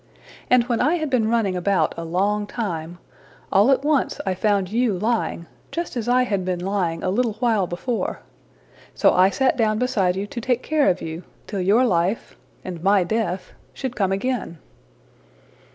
[0.49, 2.97] And when I had been running about a long time,
[3.51, 7.33] all at once I found you lying, just as I had been lying a little
[7.33, 8.21] while before.
[8.95, 12.35] So I sat down beside you to take care of you, till your life
[12.65, 14.57] and my death should come again.''